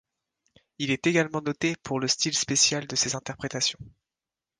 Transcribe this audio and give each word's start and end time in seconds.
Il 0.79 0.89
est 0.89 1.05
également 1.05 1.41
noté 1.43 1.75
pour 1.83 1.99
le 1.99 2.07
style 2.07 2.35
spécial 2.35 2.87
de 2.87 2.95
ses 2.95 3.15
interprétations. 3.15 3.77